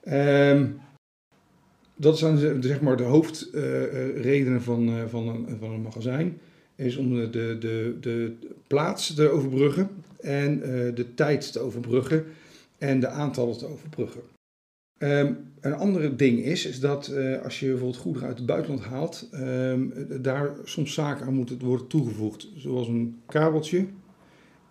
Ehm, 0.00 0.70
dat 1.96 2.18
zijn 2.18 2.38
ze- 2.38 2.56
zeg 2.60 2.80
maar 2.80 2.96
de 2.96 3.02
hoofdredenen 3.02 4.62
van, 4.62 4.88
eh, 4.88 5.06
van, 5.06 5.28
een, 5.28 5.58
van 5.58 5.70
een 5.70 5.82
magazijn. 5.82 6.40
Is 6.74 6.96
om 6.96 7.14
de, 7.14 7.30
de, 7.30 7.96
de, 8.00 8.36
plaats 8.66 9.14
te 9.14 9.28
overbruggen 9.28 9.90
en 10.20 10.62
eh, 10.62 10.94
de 10.94 11.14
tijd 11.14 11.52
te 11.52 11.60
overbruggen 11.60 12.24
en 12.78 13.00
de 13.00 13.08
aantallen 13.08 13.58
te 13.58 13.66
overbruggen. 13.66 14.22
Ehm, 14.98 15.32
een 15.60 15.74
andere 15.74 16.16
ding 16.16 16.38
is, 16.38 16.66
is 16.66 16.80
dat 16.80 17.08
eh, 17.08 17.42
als 17.42 17.60
je 17.60 17.66
bijvoorbeeld 17.66 18.00
goederen 18.00 18.28
uit 18.28 18.36
het 18.38 18.46
buitenland 18.46 18.84
haalt, 18.84 19.28
ehm, 19.32 19.88
daar 20.22 20.56
soms 20.64 20.94
zaken 20.94 21.26
aan 21.26 21.34
moeten 21.34 21.58
worden 21.58 21.86
toegevoegd. 21.86 22.48
Zoals 22.56 22.88
een 22.88 23.20
kabeltje 23.26 23.86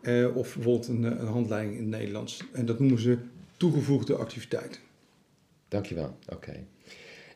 eh, 0.01 0.36
of 0.36 0.54
bijvoorbeeld 0.54 0.88
een, 0.88 1.06
eh, 1.06 1.20
een 1.20 1.27
handleiding 1.27 1.75
in 1.75 1.82
het 1.82 2.00
Nederlands. 2.00 2.44
En 2.51 2.66
dat 2.66 2.80
noemen 2.80 3.00
ze 3.00 3.18
toegevoegde 3.58 4.16
activiteiten. 4.16 4.82
Dankjewel, 5.68 6.18
oké. 6.30 6.66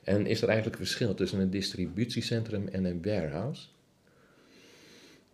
En 0.03 0.25
is 0.25 0.41
er 0.41 0.48
eigenlijk 0.48 0.80
een 0.80 0.86
verschil 0.86 1.13
tussen 1.13 1.39
een 1.39 1.50
distributiecentrum 1.50 2.68
en 2.68 2.86
een 2.86 3.01
warehouse? 3.01 3.68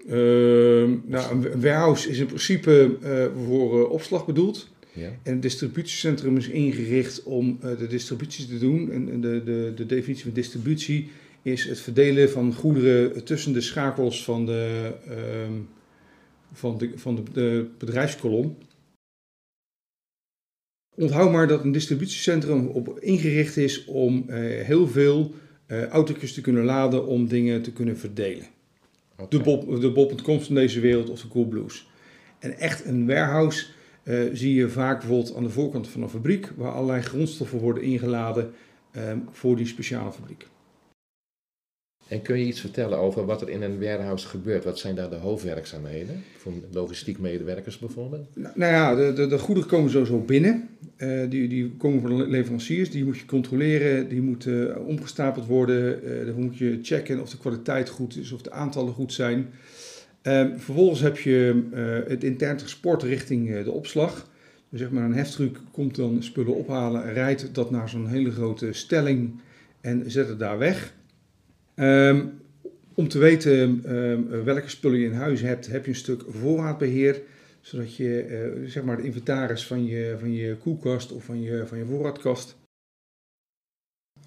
Ehm, 0.08 0.96
nou, 1.06 1.32
een 1.32 1.62
warehouse 1.62 2.10
is 2.10 2.20
in 2.20 2.26
principe 2.26 2.98
eh, 3.02 3.46
voor 3.46 3.90
opslag 3.90 4.26
bedoeld. 4.26 4.70
Ja? 4.94 5.10
En 5.24 5.34
een 5.34 5.40
distributiecentrum 5.40 6.38
is 6.38 6.48
ingericht 6.48 7.24
om 7.24 7.60
de 7.62 7.88
distributie 7.88 8.48
te 8.48 8.60
doen. 8.60 8.92
En 8.92 9.12
en 9.12 9.22
de, 9.22 9.44
de, 9.44 9.72
de 9.76 9.86
definitie 9.86 10.24
van 10.24 10.34
distributie 10.34 11.10
is 11.42 11.66
het 11.66 11.80
verdelen 11.80 12.30
van 12.30 12.54
goederen 12.54 13.24
tussen 13.24 13.54
de 13.54 13.62
schakels 13.62 14.24
van 14.24 14.46
de, 14.46 14.94
ehm, 15.08 15.54
van 16.54 16.78
de, 16.78 16.92
van 16.96 17.16
de, 17.16 17.24
de 17.34 17.70
bedrijfskolom. 17.78 18.58
Onthoud 20.96 21.32
maar 21.32 21.48
dat 21.48 21.64
een 21.64 21.72
distributiecentrum 21.72 22.68
op 22.68 23.00
ingericht 23.00 23.58
is 23.58 23.86
om 23.86 24.30
eh, 24.30 24.66
heel 24.66 24.88
veel 24.88 25.34
eh 25.66 25.86
autootjes 25.86 26.34
te 26.34 26.42
kunnen 26.42 26.64
laden 26.64 27.08
om 27.08 27.28
dingen 27.28 27.62
te 27.62 27.72
kunnen 27.72 27.98
verdelen. 27.98 28.46
De 29.30 29.40
Bob, 29.40 29.82
de 29.82 29.92
Bob.coms 29.92 30.46
van 30.46 30.56
deze 30.56 30.80
wereld 30.80 31.10
of 31.10 31.22
de 31.22 31.28
Coolblues. 31.28 31.88
En 32.40 32.58
echt 32.58 32.86
een 32.86 33.08
warehouse 33.08 33.66
uh, 34.04 34.24
zie 34.34 34.54
je 34.54 34.70
vaak 34.70 35.00
bijvoorbeeld 35.00 35.36
aan 35.36 35.44
de 35.44 35.50
voorkant 35.50 35.88
van 35.88 36.02
een 36.02 36.10
fabriek, 36.10 36.52
waar 36.56 36.72
allerlei 36.72 37.02
grondstoffen 37.02 37.60
worden 37.60 37.84
ingeladen 37.84 38.54
um, 38.96 39.28
voor 39.32 39.56
die 39.56 39.66
speciale 39.66 40.12
fabriek. 40.12 40.48
En 42.08 42.22
kun 42.22 42.40
je 42.40 42.46
iets 42.46 42.60
vertellen 42.60 42.98
over 42.98 43.26
wat 43.26 43.42
er 43.42 43.50
in 43.50 43.62
een 43.62 43.80
warehouse 43.80 44.28
gebeurt? 44.28 44.64
Wat 44.64 44.80
zijn 44.80 44.96
daar 44.96 45.10
de 45.10 45.16
hoofdwerkzaamheden 45.16 46.24
voor 46.38 46.54
logistiek 46.72 47.20
medewerkers 47.20 47.78
bijvoorbeeld? 47.78 48.28
Nou, 48.36 48.54
nou 48.56 48.72
ja, 48.74 48.96
de, 48.96 49.14
de, 49.14 49.28
de, 49.28 49.40
goederen 49.40 49.70
komen 49.70 49.92
sowieso 49.92 50.20
binnen. 50.20 50.70
Uh, 50.98 51.30
die, 51.30 51.48
die 51.48 51.72
komen 51.78 52.02
van 52.02 52.30
leveranciers, 52.30 52.92
die 52.92 53.06
moet 53.06 53.18
je 53.18 53.26
controleren, 53.26 54.10
die 54.10 54.22
moeten 54.22 54.68
uh, 54.68 54.88
omgestapeld 54.88 55.46
worden. 55.46 56.00
Uh, 56.04 56.26
dan 56.26 56.44
moet 56.44 56.58
je 56.58 56.80
checken 56.82 57.22
of 57.22 57.30
de 57.30 57.38
kwaliteit 57.38 57.90
goed 57.90 58.18
is, 58.18 58.32
of 58.32 58.42
de 58.42 58.52
aantallen 58.52 58.94
goed 58.94 59.14
zijn. 59.14 59.50
Ehm, 60.22 60.58
vervolgens 60.58 61.00
heb 61.00 61.18
je 61.18 61.64
het 62.08 62.24
intern 62.24 62.58
transport 62.58 63.04
richting 63.04 63.64
de 63.64 63.72
opslag. 63.72 64.30
Dus 64.70 64.80
zeg 64.80 64.92
maar 64.92 65.04
een 65.04 65.14
heftruck 65.14 65.60
komt 65.72 65.96
dan 65.96 66.24
spullen 66.24 66.56
ophalen, 66.56 67.14
rijdt 67.14 67.56
dat 67.56 67.72
naar 67.72 67.90
zo'n 67.90 68.08
hele 68.08 68.32
grote 68.32 68.74
stelling 68.74 69.40
en 69.82 70.12
zet 70.12 70.28
het 70.28 70.40
daar 70.40 70.58
weg. 70.58 70.94
Um, 71.80 72.42
om 72.94 73.08
te 73.08 73.20
weten 73.20 73.96
um, 73.96 74.44
welke 74.44 74.70
spullen 74.70 75.00
je 75.00 75.06
in 75.06 75.14
huis 75.14 75.42
hebt, 75.42 75.68
heb 75.68 75.84
je 75.84 75.92
een 75.92 75.98
stuk 75.98 76.24
voorraadbeheer. 76.28 77.22
Zodat 77.62 77.96
je 77.96 78.28
uh, 78.62 78.70
zeg 78.70 78.84
maar 78.84 78.98
de 78.98 79.04
inventaris 79.04 79.68
van 79.68 79.86
je, 79.86 80.16
van 80.20 80.34
je 80.34 80.56
koelkast 80.56 81.12
of 81.12 81.24
van 81.24 81.42
je, 81.42 81.68
van 81.68 81.78
je 81.78 81.86
voorraadkast. 81.86 82.58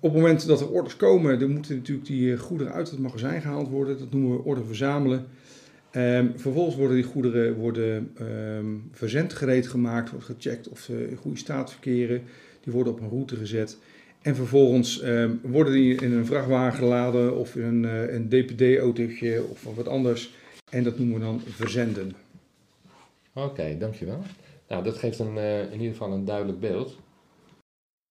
Op 0.00 0.12
het 0.12 0.12
moment 0.12 0.46
dat 0.46 0.60
er 0.60 0.70
orders 0.70 0.96
komen, 0.96 1.38
dan 1.38 1.50
moeten 1.50 1.76
natuurlijk 1.76 2.06
die 2.06 2.36
goederen 2.36 2.72
uit 2.72 2.90
het 2.90 2.98
magazijn 2.98 3.40
gehaald 3.40 3.68
worden. 3.68 3.98
Dat 3.98 4.12
noemen 4.12 4.36
we 4.36 4.44
order 4.44 4.66
verzamelen. 4.66 5.26
Um, 5.92 6.32
vervolgens 6.36 6.76
worden 6.76 6.96
die 6.96 7.04
goederen 7.04 7.54
worden, 7.54 8.12
verzendgereed 8.92 9.68
gemaakt, 9.68 10.10
wordt 10.10 10.26
gecheckt 10.26 10.68
of 10.68 10.80
ze 10.80 11.08
in 11.10 11.16
goede 11.16 11.38
staat 11.38 11.70
verkeren. 11.70 12.22
Die 12.60 12.72
worden 12.72 12.92
op 12.92 13.00
een 13.00 13.08
route 13.08 13.36
gezet. 13.36 13.78
En 14.22 14.36
vervolgens 14.36 15.02
um, 15.02 15.40
worden 15.42 15.72
die 15.72 15.94
in 15.94 16.12
een 16.12 16.26
vrachtwagen 16.26 16.78
geladen 16.78 17.36
of 17.36 17.56
in 17.56 17.62
een, 17.62 17.82
uh, 17.82 18.14
een 18.14 18.28
DPD-autootje 18.28 19.44
of 19.50 19.74
wat 19.74 19.88
anders. 19.88 20.34
En 20.70 20.84
dat 20.84 20.98
noemen 20.98 21.18
we 21.18 21.24
dan 21.24 21.40
verzenden. 21.46 22.12
Oké, 23.32 23.46
okay, 23.46 23.78
dankjewel. 23.78 24.22
Nou, 24.68 24.84
dat 24.84 24.96
geeft 24.96 25.18
een, 25.18 25.36
uh, 25.36 25.60
in 25.60 25.72
ieder 25.72 25.90
geval 25.90 26.12
een 26.12 26.24
duidelijk 26.24 26.60
beeld. 26.60 26.98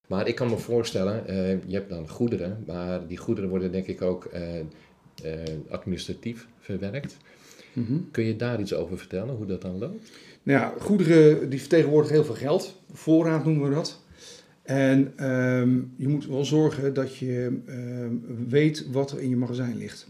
Maar 0.07 0.27
ik 0.27 0.35
kan 0.35 0.49
me 0.49 0.57
voorstellen, 0.57 1.23
uh, 1.29 1.49
je 1.49 1.75
hebt 1.75 1.89
dan 1.89 2.09
goederen, 2.09 2.63
maar 2.67 3.07
die 3.07 3.17
goederen 3.17 3.49
worden 3.49 3.71
denk 3.71 3.87
ik 3.87 4.01
ook 4.01 4.29
administratief 5.69 6.47
verwerkt. 6.59 7.17
Mm 7.73 7.85
-hmm. 7.85 8.07
Kun 8.11 8.23
je 8.23 8.35
daar 8.35 8.59
iets 8.59 8.73
over 8.73 8.97
vertellen, 8.97 9.35
hoe 9.35 9.45
dat 9.45 9.61
dan 9.61 9.77
loopt? 9.77 10.11
Nou 10.43 10.59
ja, 10.59 10.73
goederen 10.79 11.49
die 11.49 11.59
vertegenwoordigen 11.59 12.15
heel 12.15 12.25
veel 12.25 12.35
geld. 12.35 12.81
Voorraad 12.91 13.45
noemen 13.45 13.69
we 13.69 13.75
dat. 13.75 14.01
En 14.69 15.29
um, 15.29 15.93
je 15.95 16.07
moet 16.07 16.27
wel 16.27 16.45
zorgen 16.45 16.93
dat 16.93 17.15
je 17.15 17.59
um, 17.69 18.23
weet 18.47 18.88
wat 18.91 19.11
er 19.11 19.19
in 19.19 19.29
je 19.29 19.35
magazijn 19.35 19.77
ligt. 19.77 20.07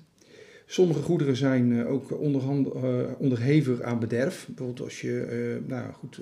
Sommige 0.66 1.02
goederen 1.02 1.36
zijn 1.36 1.72
uh, 1.72 1.92
ook 1.92 2.20
onderhand, 2.20 2.68
uh, 2.76 2.82
onderhevig 3.18 3.82
aan 3.82 4.00
bederf. 4.00 4.46
Bijvoorbeeld 4.48 4.82
als 4.82 5.02
je 5.02 5.28
uh, 5.62 5.70
nou, 5.70 5.94
goed, 5.94 6.20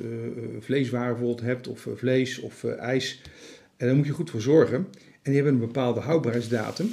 vleeswaren 0.60 1.10
bijvoorbeeld 1.10 1.42
hebt, 1.42 1.68
of 1.68 1.88
vlees 1.96 2.40
of 2.40 2.64
ijs. 2.64 3.22
En 3.78 3.88
daar 3.88 3.96
moet 3.96 4.06
je 4.06 4.12
goed 4.12 4.30
voor 4.30 4.42
zorgen. 4.42 4.78
En 5.22 5.32
die 5.32 5.36
hebben 5.36 5.54
een 5.54 5.68
bepaalde 5.68 6.00
houdbaarheidsdatum. 6.00 6.90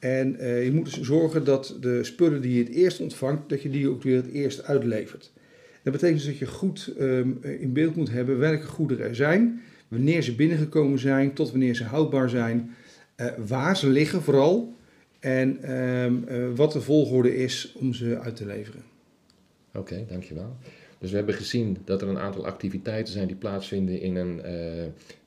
En 0.00 0.36
je 0.64 0.70
moet 0.72 0.84
dus 0.84 1.00
zorgen 1.00 1.44
dat 1.44 1.76
de 1.80 2.04
spullen 2.04 2.42
die 2.42 2.54
je 2.54 2.64
het 2.64 2.72
eerst 2.72 3.00
ontvangt, 3.00 3.48
dat 3.48 3.62
je 3.62 3.70
die 3.70 3.88
ook 3.88 4.02
weer 4.02 4.16
het 4.16 4.30
eerst 4.30 4.64
uitlevert. 4.64 5.32
Dat 5.82 5.92
betekent 5.92 6.18
dus 6.18 6.26
dat 6.26 6.38
je 6.38 6.46
goed 6.46 6.94
um, 7.00 7.38
in 7.42 7.72
beeld 7.72 7.96
moet 7.96 8.10
hebben 8.10 8.38
welke 8.38 8.66
goederen 8.66 9.06
er 9.06 9.14
zijn 9.14 9.60
wanneer 9.94 10.22
ze 10.22 10.34
binnengekomen 10.34 10.98
zijn, 10.98 11.34
tot 11.34 11.50
wanneer 11.50 11.74
ze 11.74 11.84
houdbaar 11.84 12.28
zijn, 12.28 12.74
uh, 13.16 13.26
waar 13.46 13.76
ze 13.76 13.88
liggen 13.88 14.22
vooral 14.22 14.76
en 15.20 15.58
uh, 15.62 16.06
uh, 16.06 16.56
wat 16.56 16.72
de 16.72 16.80
volgorde 16.80 17.36
is 17.36 17.72
om 17.72 17.94
ze 17.94 18.18
uit 18.18 18.36
te 18.36 18.46
leveren. 18.46 18.82
Oké, 19.68 19.78
okay, 19.78 20.06
dankjewel. 20.08 20.56
Dus 20.98 21.10
we 21.10 21.16
hebben 21.16 21.34
gezien 21.34 21.76
dat 21.84 22.02
er 22.02 22.08
een 22.08 22.18
aantal 22.18 22.46
activiteiten 22.46 23.12
zijn 23.12 23.26
die 23.26 23.36
plaatsvinden 23.36 24.00
in 24.00 24.16
een 24.16 24.42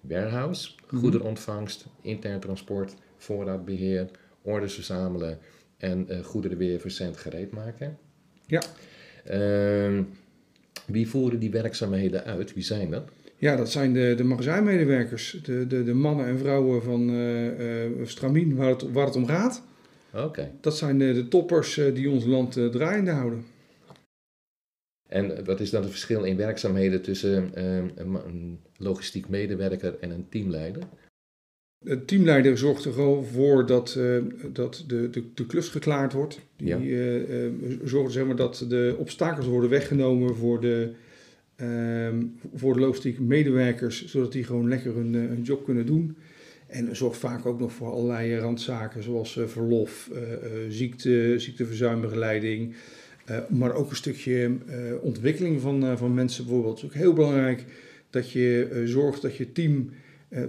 warehouse. 0.01 0.71
Mhm. 0.89 0.97
Goederenontvangst, 0.97 1.86
intern 2.01 2.39
transport, 2.39 2.93
voorraadbeheer, 3.17 4.07
orders 4.41 4.74
verzamelen 4.74 5.39
en 5.77 6.07
goederen 6.24 6.57
weer 6.57 6.79
verzend 6.79 7.17
gereed 7.17 7.51
maken. 7.51 7.97
Ja. 8.45 8.62
Ehm, 9.24 10.03
wie 10.86 11.07
voeren 11.07 11.39
die 11.39 11.51
werkzaamheden 11.51 12.24
uit? 12.24 12.53
Wie 12.53 12.63
zijn 12.63 12.91
dat? 12.91 13.09
Ja, 13.39 13.56
dat 13.56 13.72
zijn 13.72 13.94
de, 13.94 14.13
de 14.17 14.24
magazijnmedewerkers, 14.24 15.39
de, 15.44 15.67
de, 15.67 15.84
de 15.84 15.94
mannen 15.94 16.25
en 16.25 16.38
vrouwen 16.38 16.84
van 16.84 17.10
uh, 17.10 17.60
uh, 17.60 18.06
Stramien 18.06 18.56
waar 18.56 18.70
het, 18.70 18.91
waar 18.91 19.06
het 19.06 19.15
om 19.15 19.25
gaat. 19.25 19.63
Oké. 20.13 20.51
Dat 20.62 20.77
zijn 20.77 20.98
de, 20.98 21.13
de 21.13 21.27
toppers 21.27 21.77
uh, 21.77 21.96
die 21.96 22.10
ons 22.10 22.25
land 22.25 22.53
draaiende 22.72 23.12
houden. 23.12 23.46
En 25.10 25.46
wat 25.46 25.60
is 25.60 25.70
dan 25.70 25.82
het 25.82 25.89
verschil 25.89 26.24
in 26.24 26.38
werkzaamheden 26.38 27.01
tussen 27.01 27.50
een, 27.53 27.91
een 27.96 28.60
logistiek 28.77 29.29
medewerker 29.29 29.96
en 30.00 30.12
een 30.12 30.25
teamleider? 30.29 30.84
De 31.79 32.06
teamleider 32.06 32.58
zorgt 32.58 32.86
er 32.86 32.94
gewoon 32.94 33.25
voor 33.25 33.65
dat, 33.65 34.00
dat 34.53 34.84
de, 34.88 35.10
de, 35.10 35.24
de 35.34 35.46
klus 35.46 35.70
geklaard 35.70 36.13
wordt. 36.13 36.39
Die 36.56 36.67
ja. 36.67 37.51
zorgt 37.84 38.13
zeg 38.13 38.25
maar, 38.25 38.36
dat 38.36 38.65
de 38.70 38.96
obstakels 38.98 39.46
worden 39.46 39.70
weggenomen 39.70 40.36
voor 40.36 40.62
de, 40.62 40.94
Um, 41.61 42.35
voor 42.55 42.73
de 42.73 42.79
logistiek 42.79 43.19
medewerkers, 43.19 44.05
zodat 44.05 44.31
die 44.31 44.43
gewoon 44.43 44.67
lekker 44.67 44.95
hun, 44.95 45.13
hun, 45.13 45.41
job 45.41 45.63
kunnen 45.65 45.85
doen. 45.85 46.15
En 46.67 46.95
zorgt 46.95 47.19
vaak 47.19 47.45
ook 47.45 47.59
nog 47.59 47.73
voor 47.73 47.91
allerlei 47.91 48.37
randzaken 48.37 49.03
zoals 49.03 49.37
uh, 49.37 49.45
verlof, 49.45 50.09
uh, 50.13 50.19
ziekte, 50.69 51.33
ziekteverzuimbegeleiding. 51.37 52.75
maar 53.49 53.73
ook 53.73 53.89
een 53.89 53.95
stukje 53.95 54.51
ontwikkeling 55.01 55.61
van, 55.61 55.97
van 55.97 56.13
mensen 56.13 56.45
bijvoorbeeld. 56.45 56.81
Het 56.81 56.89
is 56.89 56.95
ook 56.95 57.01
heel 57.03 57.13
belangrijk 57.13 57.65
dat 58.09 58.31
je 58.31 58.81
zorgt 58.85 59.21
dat 59.21 59.35
je 59.35 59.51
team, 59.51 59.89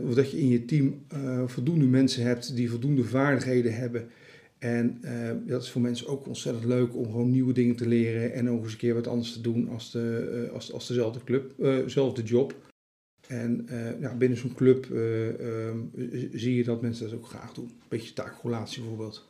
of 0.02 0.14
dat 0.14 0.30
je 0.30 0.38
in 0.38 0.48
je 0.48 0.64
team 0.64 1.00
voldoende 1.46 1.86
mensen 1.86 2.22
hebt 2.22 2.56
die 2.56 2.70
voldoende 2.70 3.04
vaardigheden 3.04 3.74
hebben 3.74 4.08
en 4.58 4.98
uh, 5.04 5.30
dat 5.46 5.62
is 5.62 5.70
voor 5.70 5.80
mensen 5.80 6.06
ook 6.06 6.26
ontzettend 6.26 6.64
leuk 6.64 6.96
om 6.96 7.04
gewoon 7.04 7.30
nieuwe 7.30 7.52
dingen 7.52 7.76
te 7.76 7.88
leren 7.88 8.32
en 8.32 8.50
ook 8.50 8.62
eens 8.62 8.72
een 8.72 8.78
keer 8.78 8.94
wat 8.94 9.06
anders 9.06 9.32
te 9.32 9.40
doen 9.40 9.68
als, 9.68 9.90
de, 9.90 10.44
uh, 10.46 10.54
als, 10.54 10.72
als 10.72 10.86
dezelfde 10.86 11.24
club, 11.24 11.52
dezelfde 11.56 12.22
uh, 12.22 12.28
job. 12.28 12.54
En 13.26 13.66
ja, 14.00 14.16
binnen 14.16 14.38
zo'n 14.38 14.54
club 14.54 14.84
zie 16.32 16.54
je 16.54 16.64
dat 16.64 16.82
mensen 16.82 17.10
dat 17.10 17.18
ook 17.18 17.26
graag 17.26 17.52
doen. 17.52 17.64
Een 17.64 17.86
beetje 17.88 18.12
taakrelatie 18.12 18.80
bijvoorbeeld. 18.80 19.27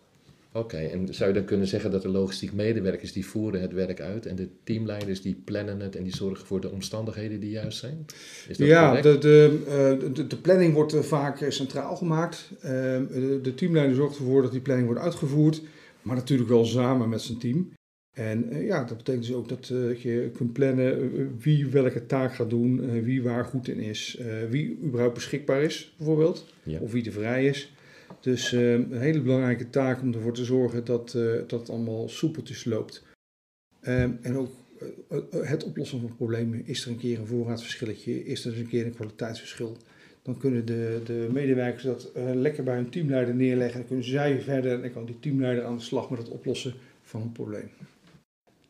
Oké, 0.58 0.76
en 0.76 1.14
zou 1.14 1.28
je 1.28 1.34
dan 1.34 1.44
kunnen 1.44 1.66
zeggen 1.66 1.90
dat 1.90 2.02
de 2.02 2.08
logistiek 2.08 2.52
medewerkers 2.52 3.12
die 3.12 3.26
voeren 3.26 3.60
het 3.60 3.72
werk 3.72 4.00
uit 4.00 4.26
en 4.26 4.36
de 4.36 4.48
teamleiders 4.64 5.22
die 5.22 5.42
plannen 5.44 5.80
het 5.80 5.96
en 5.96 6.02
die 6.02 6.16
zorgen 6.16 6.46
voor 6.46 6.60
de 6.60 6.70
omstandigheden 6.70 7.40
die 7.40 7.50
juist 7.50 7.78
zijn? 7.78 8.06
Is 8.48 8.56
dat 8.56 8.66
ja, 8.66 9.00
de, 9.00 9.18
de, 9.18 9.58
uh, 9.64 10.14
de, 10.14 10.26
de, 10.26 10.36
planning 10.36 10.74
wordt 10.74 10.94
uh, 10.94 11.00
vaak 11.00 11.46
centraal 11.48 11.96
gemaakt. 11.96 12.50
Uh, 12.56 12.60
de, 12.62 13.38
de, 13.42 13.54
teamleider 13.54 13.96
zorgt 13.96 14.18
ervoor 14.18 14.42
dat 14.42 14.52
die 14.52 14.60
planning 14.60 14.88
wordt 14.88 15.02
uitgevoerd, 15.02 15.62
maar 16.02 16.16
natuurlijk 16.16 16.48
wel 16.48 16.64
samen 16.64 17.08
met 17.08 17.20
zijn 17.20 17.38
team. 17.38 17.72
En 18.12 18.64
ja, 18.64 18.84
dat 18.84 18.96
betekent 18.96 19.26
dus 19.26 19.34
ook 19.34 19.48
dat 19.48 19.66
je 20.02 20.30
kunt 20.36 20.52
plannen 20.52 21.12
wie 21.38 21.66
welke 21.66 22.06
taak 22.06 22.34
gaat 22.34 22.50
doen, 22.50 23.02
wie 23.02 23.22
waar 23.22 23.44
goed 23.44 23.68
in 23.68 23.78
is, 23.78 24.20
wie 24.50 24.78
überhaupt 24.84 25.14
beschikbaar 25.14 25.62
is 25.62 25.94
bijvoorbeeld, 25.96 26.46
ja. 26.62 26.78
of 26.78 26.92
wie 26.92 27.06
er 27.06 27.12
vrij 27.12 27.46
is. 27.46 27.72
Dus 28.20 28.52
uh, 28.52 28.72
een 28.72 29.00
hele 29.00 29.20
belangrijke 29.20 29.70
taak 29.70 30.00
om 30.02 30.14
ervoor 30.14 30.34
te 30.34 30.44
zorgen 30.44 30.84
dat, 30.84 31.14
uh, 31.16 31.32
dat 31.46 31.70
allemaal 31.70 32.08
soepeltjes 32.08 32.64
loopt. 32.64 33.02
Um, 33.82 34.18
en 34.22 34.36
ook 34.36 34.50
uh, 35.10 35.18
het 35.48 35.64
oplossen 35.64 36.00
van 36.00 36.16
problemen. 36.16 36.66
Is 36.66 36.84
er 36.84 36.90
een 36.90 36.98
keer 36.98 37.18
een 37.18 37.26
voorraadsverschilletje? 37.26 38.24
Is 38.24 38.44
er 38.44 38.58
een 38.58 38.68
keer 38.68 38.86
een 38.86 38.94
kwaliteitsverschil? 38.94 39.76
Dan 40.22 40.38
kunnen 40.38 40.66
de, 40.66 41.00
de 41.04 41.28
medewerkers 41.32 41.82
dat 41.82 42.12
lekker 42.34 42.64
bij 42.64 42.74
hun 42.74 42.90
teamleider 42.90 43.34
neerleggen. 43.34 43.80
En 43.80 43.86
kunnen 43.86 44.04
zij 44.04 44.40
verder 44.40 44.72
en 44.72 44.80
dan 44.80 44.92
kan 44.92 45.04
die 45.04 45.18
teamleider 45.20 45.64
aan 45.64 45.76
de 45.76 45.82
slag 45.82 46.10
met 46.10 46.18
het 46.18 46.28
oplossen 46.28 46.74
van 47.02 47.22
een 47.22 47.32
probleem. 47.32 47.70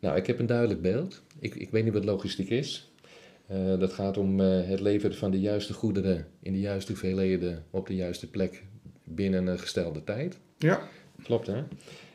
Nou, 0.01 0.17
ik 0.17 0.27
heb 0.27 0.39
een 0.39 0.47
duidelijk 0.47 0.83
beeld. 0.83 1.23
Ik, 1.39 1.55
ik 1.55 1.71
weet 1.71 1.85
niet 1.85 1.93
wat 1.93 2.05
logistiek 2.05 2.51
is. 2.51 2.93
dat 3.79 3.93
gaat 3.93 4.17
om 4.17 4.39
het 4.41 4.81
leveren 4.81 5.17
van 5.17 5.31
de 5.31 5.41
juiste 5.41 5.73
goederen 5.73 6.27
in 6.43 6.53
de 6.53 6.61
juiste 6.61 6.93
hoeveelheden 6.93 7.65
op 7.71 7.87
de 7.87 7.95
juiste 7.95 8.31
plek 8.31 8.65
binnen 9.15 9.47
een 9.47 9.59
gestelde 9.59 10.05
tijd. 10.05 10.39
Ja. 10.59 10.89
Klopt, 11.23 11.47
hè? 11.47 11.63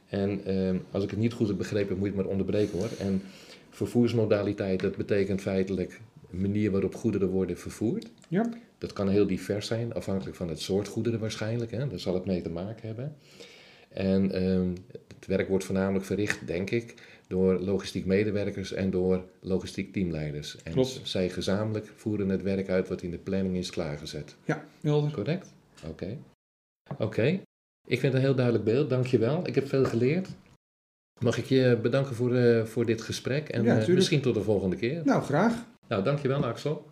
En 0.10 0.46
eh, 0.46 0.80
als 0.92 1.04
ik 1.04 1.10
het 1.10 1.20
niet 1.20 1.34
goed 1.34 1.48
heb 1.48 1.58
begrepen, 1.58 1.98
moet 1.98 2.08
je 2.08 2.14
het 2.14 2.22
maar 2.22 2.32
onderbreken 2.32 2.78
hoor. 2.78 2.90
En 3.00 3.22
vervoersmodaliteit, 3.70 4.80
dat 4.80 4.96
betekent 4.96 5.42
feitelijk 5.42 6.00
een 6.32 6.42
manier 6.42 6.72
waarop 6.72 6.96
goederen 6.96 7.28
worden 7.28 7.58
vervoerd. 7.58 8.08
Ja. 8.28 8.50
Dat 8.78 8.94
kan 8.94 9.10
heel 9.10 9.28
divers 9.28 9.68
zijn, 9.68 9.94
afhankelijk 9.94 10.36
van 10.36 10.50
het 10.50 10.60
soort 10.60 10.88
goederen 10.88 11.20
waarschijnlijk. 11.20 11.72
Hè? 11.72 11.88
Daar 11.88 12.00
zal 12.00 12.14
het 12.14 12.26
mee 12.26 12.42
te 12.42 12.50
maken 12.50 12.88
hebben. 12.88 13.16
En 13.90 14.32
ehm, 14.32 14.70
het 15.16 15.26
werk 15.28 15.48
wordt 15.48 15.66
voornamelijk 15.66 16.06
verricht, 16.06 16.48
denk 16.48 16.70
ik, 16.70 16.94
door 17.28 17.60
logistiek 17.60 18.06
medewerkers 18.06 18.74
en 18.74 18.90
door 18.90 19.26
logistiek 19.40 19.94
teamleiders. 19.94 20.58
En 20.64 20.72
Klopt. 20.72 21.00
zij 21.04 21.30
gezamenlijk 21.30 21.92
voeren 21.96 22.30
het 22.30 22.42
werk 22.42 22.70
uit 22.70 22.88
wat 22.88 23.02
in 23.02 23.12
de 23.12 23.18
planning 23.18 23.56
is 23.56 23.70
klaargezet. 23.70 24.36
Ja, 24.46 24.66
helder. 24.82 25.12
Correct? 25.12 25.54
Oké. 25.88 26.18
Oké. 26.98 27.42
Ik 27.88 28.00
vind 28.00 28.14
een 28.14 28.20
heel 28.20 28.36
duidelijk 28.36 28.66
beeld. 28.66 28.90
Dankjewel. 28.90 29.48
Ik 29.48 29.56
heb 29.56 29.68
veel 29.68 29.86
geleerd. 29.86 30.30
Mag 31.20 31.38
ik 31.38 31.46
je 31.46 31.80
bedanken 31.82 32.16
voor, 32.16 32.36
eh, 32.36 32.64
voor 32.64 32.86
dit 32.86 33.02
gesprek 33.02 33.50
en 33.50 33.64
Ja, 33.64 33.80
eh, 33.80 33.88
misschien 33.88 34.22
tot 34.22 34.34
de 34.34 34.44
volgende 34.44 34.76
keer. 34.76 35.02
Nou, 35.04 35.24
graag. 35.24 35.54
Nou, 35.88 36.04
dankjewel 36.04 36.46
Axel. 36.46 36.86